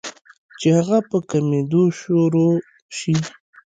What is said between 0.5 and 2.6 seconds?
چې هغه پۀ کمېدو شورو